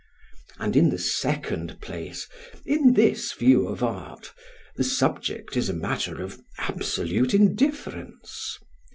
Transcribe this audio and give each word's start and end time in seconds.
And 0.57 0.75
in 0.75 0.89
the 0.89 0.97
second 0.97 1.79
place, 1.79 2.27
in 2.65 2.93
this 2.93 3.33
view 3.33 3.67
of 3.67 3.83
art, 3.83 4.33
the 4.75 4.83
subject 4.83 5.55
is 5.55 5.69
a 5.69 5.73
matter 5.75 6.23
of 6.23 6.41
absolute 6.57 7.35
indifference. 7.35 8.57